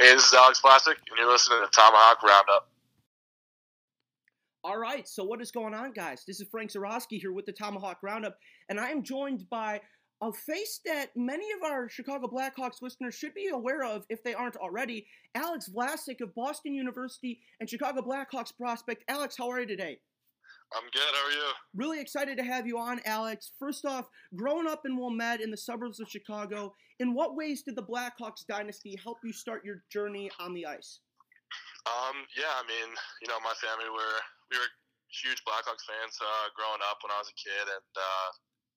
[0.00, 2.70] Hey, this is Alex Vlasic, and you're listening to Tomahawk Roundup.
[4.62, 6.22] All right, so what is going on, guys?
[6.24, 8.36] This is Frank Zarowski here with the Tomahawk Roundup,
[8.68, 9.80] and I am joined by
[10.22, 14.34] a face that many of our Chicago Blackhawks listeners should be aware of if they
[14.34, 15.04] aren't already.
[15.34, 19.02] Alex Vlasic of Boston University and Chicago Blackhawks prospect.
[19.08, 19.98] Alex, how are you today?
[20.76, 21.00] I'm good.
[21.00, 21.48] How are you?
[21.74, 23.52] Really excited to have you on, Alex.
[23.58, 24.04] First off,
[24.36, 28.44] growing up in Wilmette in the suburbs of Chicago, in what ways did the Blackhawks
[28.44, 31.00] dynasty help you start your journey on the ice?
[31.88, 32.90] Um, yeah, I mean,
[33.24, 34.18] you know, my family were
[34.52, 34.68] we were
[35.08, 38.28] huge Blackhawks fans uh, growing up when I was a kid, and uh,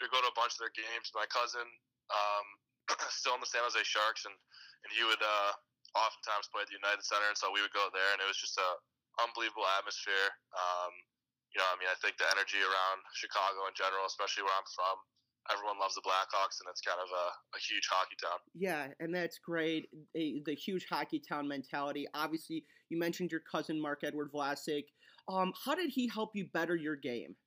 [0.00, 1.12] we would go to a bunch of their games.
[1.12, 1.68] My cousin,
[2.08, 2.46] um,
[3.12, 5.52] still in the San Jose Sharks, and and he would uh,
[6.00, 8.40] oftentimes play at the United Center, and so we would go there, and it was
[8.40, 8.70] just a
[9.20, 10.32] unbelievable atmosphere.
[10.56, 10.92] Um,
[11.54, 14.66] you know, I mean, I think the energy around Chicago in general, especially where I'm
[14.74, 14.98] from,
[15.54, 18.42] everyone loves the Blackhawks, and it's kind of a, a huge hockey town.
[18.58, 19.86] Yeah, and that's great.
[20.18, 22.10] A, the huge hockey town mentality.
[22.10, 24.90] Obviously, you mentioned your cousin Marc-Edouard Vlasic.
[25.30, 27.38] Um, how did he help you better your game?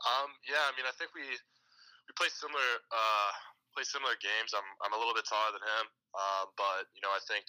[0.00, 3.30] Um, yeah, I mean, I think we we play similar uh,
[3.76, 4.56] play similar games.
[4.56, 7.44] I'm I'm a little bit taller than him, uh, but you know, I think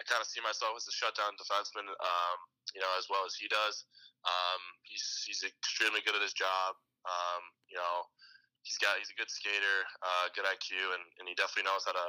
[0.00, 2.38] I kind of see myself as a shutdown defenseman, um,
[2.72, 3.84] you know, as well as he does.
[4.24, 6.78] Um, he's he's extremely good at his job.
[7.04, 8.06] Um, you know,
[8.62, 11.94] he's got he's a good skater, uh, good IQ, and, and he definitely knows how
[11.94, 12.06] to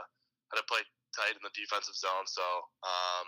[0.54, 0.82] how to play
[1.14, 2.26] tight in the defensive zone.
[2.26, 2.46] So
[2.86, 3.28] um,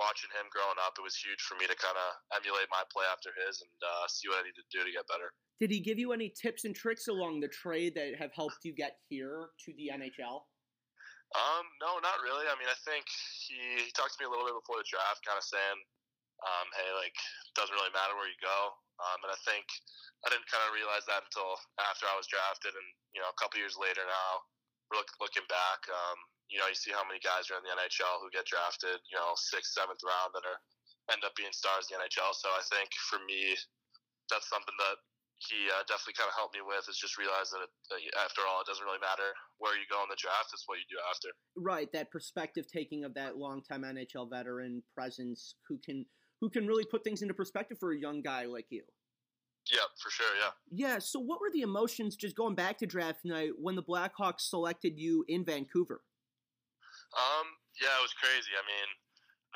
[0.00, 3.04] watching him growing up, it was huge for me to kind of emulate my play
[3.08, 5.32] after his and uh, see what I need to do to get better.
[5.60, 8.72] Did he give you any tips and tricks along the trade that have helped you
[8.72, 10.48] get here to the NHL?
[11.36, 12.29] Um, no, not really.
[12.70, 13.04] I think
[13.50, 15.78] he, he talked to me a little bit before the draft, kind of saying,
[16.46, 17.16] um, hey, like,
[17.58, 18.72] doesn't really matter where you go.
[19.00, 19.66] Um, and I think
[20.24, 23.38] I didn't kind of realize that until after I was drafted, and you know, a
[23.40, 24.32] couple years later now,
[24.92, 26.18] look, looking back, um,
[26.52, 29.16] you know, you see how many guys are in the NHL who get drafted, you
[29.16, 30.60] know, sixth, seventh round that are
[31.08, 32.34] end up being stars in the NHL.
[32.36, 33.56] So I think for me,
[34.28, 34.98] that's something that
[35.40, 38.44] he uh, definitely kind of helped me with is just realize that, it, that after
[38.44, 41.00] all, it doesn't really matter where you go in the draft; it's what you do
[41.08, 41.32] after.
[41.56, 46.04] Right, that perspective taking of that longtime NHL veteran presence who can
[46.40, 48.84] who can really put things into perspective for a young guy like you.
[49.68, 50.32] Yeah, for sure.
[50.36, 50.52] Yeah.
[50.72, 50.96] Yeah.
[51.00, 54.98] So, what were the emotions just going back to draft night when the Blackhawks selected
[55.00, 56.04] you in Vancouver?
[57.16, 57.48] Um.
[57.80, 58.52] Yeah, it was crazy.
[58.52, 58.88] I mean,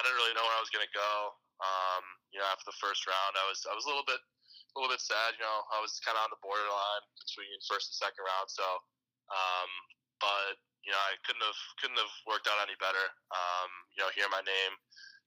[0.01, 1.13] I didn't really know where I was going to go.
[1.61, 2.05] Um.
[2.33, 4.21] You know, after the first round, I was I was a little bit
[4.75, 5.39] a little bit sad.
[5.39, 8.49] You know, I was kind of on the borderline between first and second round.
[8.51, 8.67] So,
[9.31, 9.71] um.
[10.23, 13.07] But you know, I couldn't have couldn't have worked out any better.
[13.35, 13.71] Um.
[13.95, 14.75] You know, hear my name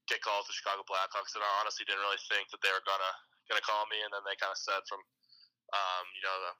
[0.08, 3.12] get called to Chicago Blackhawks, and I honestly didn't really think that they were gonna
[3.46, 5.00] gonna call me, and then they kind of said from
[5.76, 6.52] um, you know the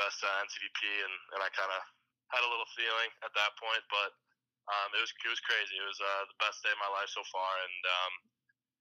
[0.00, 0.16] U.S.
[0.24, 1.80] Uh, NTDP, and, and I kind of
[2.32, 4.10] had a little feeling at that point, but
[4.68, 5.76] um, it was it was crazy.
[5.76, 8.12] It was uh, the best day of my life so far, and um,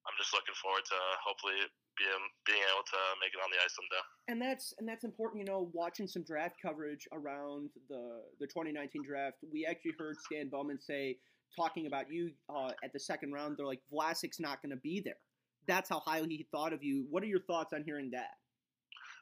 [0.07, 1.59] I'm just looking forward to hopefully
[1.99, 4.03] being being able to make it on the ice someday.
[4.31, 5.43] And that's and that's important.
[5.43, 10.47] You know, watching some draft coverage around the the 2019 draft, we actually heard Stan
[10.47, 11.19] Bowman say
[11.55, 15.01] talking about you uh, at the second round, they're like Vlasic's not going to be
[15.03, 15.19] there.
[15.67, 17.05] That's how highly he thought of you.
[17.09, 18.39] What are your thoughts on hearing that?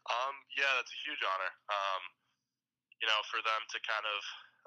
[0.08, 1.52] Um, yeah, that's a huge honor.
[1.68, 2.02] Um,
[3.04, 4.20] you know, for them to kind of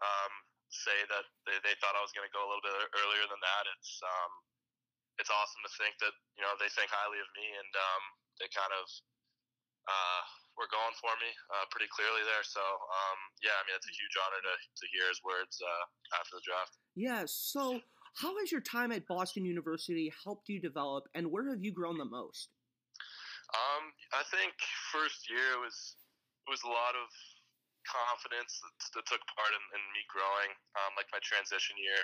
[0.04, 0.32] um,
[0.69, 3.41] say that they, they thought I was going to go a little bit earlier than
[3.41, 4.32] that, it's um,
[5.20, 8.03] it's awesome to think that you know they think highly of me and um,
[8.41, 8.88] they kind of
[9.84, 10.22] uh,
[10.56, 12.42] were going for me uh, pretty clearly there.
[12.42, 15.84] So um, yeah, I mean it's a huge honor to, to hear his words uh,
[16.16, 16.75] after the draft.
[16.97, 17.28] Yeah.
[17.28, 17.84] So
[18.16, 22.00] how has your time at Boston University helped you develop, and where have you grown
[22.00, 22.50] the most?
[23.53, 24.56] Um, I think
[24.91, 25.76] first year was
[26.48, 27.06] was a lot of
[27.86, 30.50] confidence that, that took part in, in me growing.
[30.78, 32.00] Um, like my transition year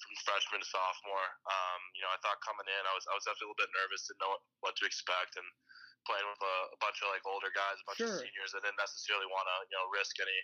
[0.00, 1.28] from freshman to sophomore.
[1.48, 3.72] Um, you know, I thought coming in, I was I was definitely a little bit
[3.76, 5.46] nervous, didn't know what, what to expect, and
[6.04, 8.14] playing with a, a bunch of like older guys, a bunch Sure.
[8.14, 10.38] of seniors, I didn't necessarily want to you know risk any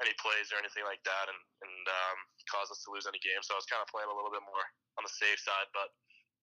[0.00, 2.18] any plays or anything like that, and and um,
[2.50, 3.46] cause us to lose any games.
[3.46, 4.64] So I was kind of playing a little bit more
[4.98, 5.92] on the safe side, but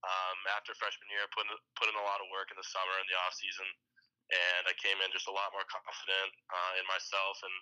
[0.06, 2.96] um, after freshman year, put in, put in a lot of work in the summer
[3.02, 3.66] and the off season,
[4.30, 7.56] and I came in just a lot more confident uh, in myself, and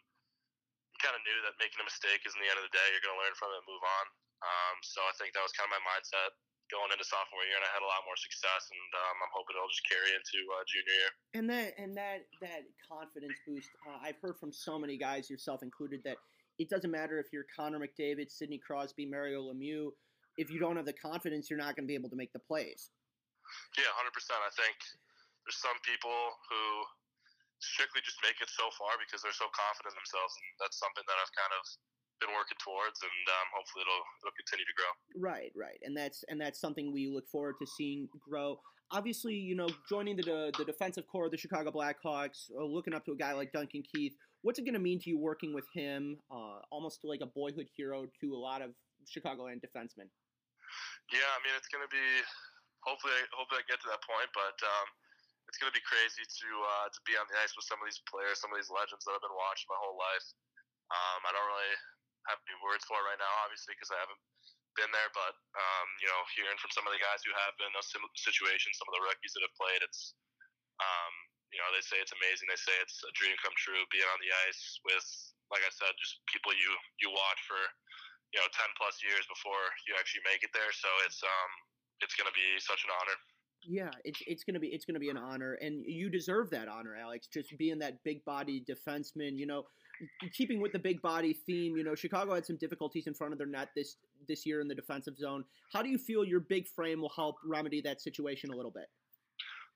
[1.04, 2.88] kind of knew that making a mistake isn't the end of the day.
[2.92, 4.06] You're going to learn from it and move on.
[4.44, 6.36] Um, so I think that was kind of my mindset
[6.74, 9.54] going into sophomore year, and I had a lot more success, and um, I'm hoping
[9.54, 11.12] it'll just carry into uh, junior year.
[11.38, 13.70] And that and that that confidence boost.
[13.86, 16.18] Uh, I've heard from so many guys, yourself included, that
[16.58, 19.94] it doesn't matter if you're Connor McDavid, Sidney Crosby, Mario Lemieux.
[20.38, 22.44] If you don't have the confidence, you're not going to be able to make the
[22.44, 22.92] plays.
[23.78, 24.42] Yeah, hundred percent.
[24.42, 24.76] I think
[25.46, 26.18] there's some people
[26.50, 26.64] who
[27.60, 31.06] strictly just make it so far because they're so confident in themselves, and that's something
[31.08, 31.64] that I've kind of
[32.24, 34.92] been working towards, and um, hopefully it'll it'll continue to grow.
[35.20, 38.60] Right, right, and that's and that's something we look forward to seeing grow.
[38.92, 43.04] Obviously, you know, joining the the defensive corps of the Chicago Blackhawks, uh, looking up
[43.06, 44.14] to a guy like Duncan Keith,
[44.46, 46.18] what's it going to mean to you working with him?
[46.30, 48.72] Uh, almost like a boyhood hero to a lot of
[49.10, 50.10] Chicagoland defensemen.
[51.14, 52.08] Yeah, I mean, it's going to be
[52.86, 54.88] hopefully hopefully I get to that point, but um,
[55.48, 57.86] it's going to be crazy to uh, to be on the ice with some of
[57.86, 60.26] these players, some of these legends that I've been watching my whole life.
[60.90, 61.76] Um, I don't really
[62.30, 64.22] have any words for it right now, obviously, because I haven't
[64.78, 65.10] been there.
[65.14, 67.90] But um, you know, hearing from some of the guys who have been in those
[68.18, 70.18] situations, some of the rookies that have played, it's
[70.82, 71.14] um,
[71.54, 72.52] you know, they say it's amazing.
[72.52, 75.08] They say it's a dream come true being on the ice with,
[75.54, 77.60] like I said, just people you you watch for
[78.36, 80.74] you know ten plus years before you actually make it there.
[80.76, 81.52] So it's um
[82.04, 83.16] it's going to be such an honor.
[83.68, 86.96] Yeah, it's it's gonna be it's gonna be an honor, and you deserve that honor,
[86.96, 87.28] Alex.
[87.28, 89.66] Just being that big body defenseman, you know,
[90.34, 91.76] keeping with the big body theme.
[91.76, 93.98] You know, Chicago had some difficulties in front of their net this
[94.28, 95.44] this year in the defensive zone.
[95.74, 98.86] How do you feel your big frame will help remedy that situation a little bit?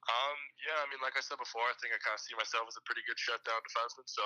[0.09, 2.65] Um, yeah, I mean, like I said before, I think I kind of see myself
[2.65, 4.09] as a pretty good shutdown defenseman.
[4.09, 4.25] So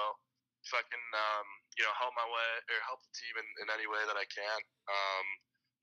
[0.64, 3.68] if I can, um, you know, help my way or help the team in, in
[3.68, 5.28] any way that I can, um,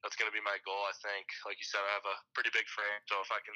[0.01, 0.81] that's going to be my goal.
[0.85, 3.55] I think, like you said, I have a pretty big frame, so if I can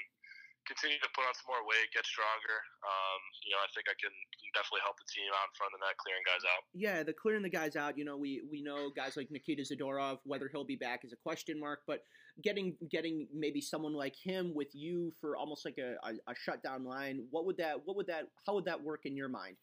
[0.65, 3.93] continue to put on some more weight, get stronger, um, you know, I think I
[4.01, 4.09] can
[4.57, 6.61] definitely help the team out in front of the net, clearing guys out.
[6.73, 7.97] Yeah, the clearing the guys out.
[7.97, 11.21] You know, we we know guys like Nikita Zadorov, whether he'll be back is a
[11.21, 12.01] question mark, but
[12.41, 16.83] getting getting maybe someone like him with you for almost like a, a, a shutdown
[16.83, 17.23] line.
[17.29, 17.85] What would that?
[17.85, 18.27] What would that?
[18.45, 19.55] How would that work in your mind?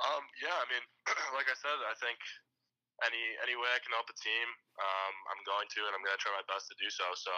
[0.00, 0.84] Um, yeah, I mean,
[1.36, 2.16] like I said, I think
[3.06, 4.46] any any way I can help the team,
[4.80, 7.06] um, I'm going to, and I'm going to try my best to do so.
[7.16, 7.32] So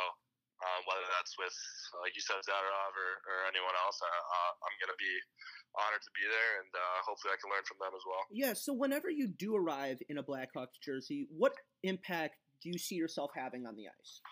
[0.63, 1.55] um, whether that's with,
[2.03, 5.15] like you said, Zadorov or, or anyone else, uh, I'm going to be
[5.75, 8.23] honored to be there, and uh, hopefully I can learn from them as well.
[8.31, 8.55] Yeah.
[8.55, 13.35] So whenever you do arrive in a Blackhawks jersey, what impact do you see yourself
[13.35, 14.23] having on the ice?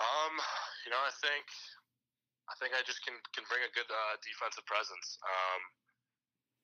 [0.00, 0.34] Um,
[0.86, 1.44] you know, I think
[2.48, 5.18] I think I just can can bring a good uh, defensive presence.
[5.20, 5.60] Um,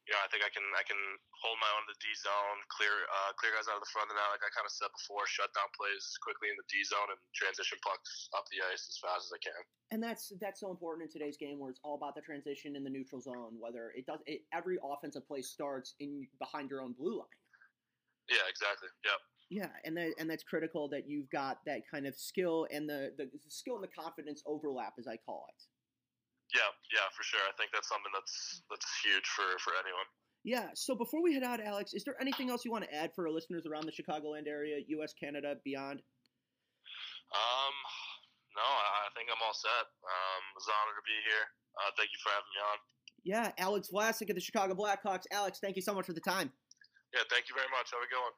[0.09, 0.97] you know, I think I can I can
[1.37, 4.09] hold my own in the D zone, clear uh, clear guys out of the front
[4.09, 6.65] of the net, like I kind of said before, shut down plays quickly in the
[6.65, 9.61] D zone and transition pucks up the ice as fast as I can.
[9.93, 12.89] And that's that's so important in today's game, where it's all about the transition in
[12.89, 13.61] the neutral zone.
[13.61, 17.39] Whether it does, it, every offensive play starts in behind your own blue line.
[18.33, 18.89] Yeah, exactly.
[19.05, 19.21] Yep.
[19.53, 23.13] Yeah, and that and that's critical that you've got that kind of skill and the
[23.21, 25.61] the skill and the confidence overlap, as I call it.
[26.55, 27.45] Yeah, yeah, for sure.
[27.45, 30.09] I think that's something that's that's huge for for anyone.
[30.45, 30.73] Yeah.
[30.73, 33.27] So before we head out, Alex, is there anything else you want to add for
[33.27, 36.01] our listeners around the Chicagoland area, U.S., Canada, beyond?
[37.29, 37.75] Um,
[38.57, 39.87] no, I think I'm all set.
[40.01, 41.45] Um, it was an honor to be here.
[41.77, 42.79] Uh, thank you for having me on.
[43.27, 45.29] Yeah, Alex Vlasic of the Chicago Blackhawks.
[45.35, 46.49] Alex, thank you so much for the time.
[47.13, 47.93] Yeah, thank you very much.
[47.93, 48.37] Have a good one.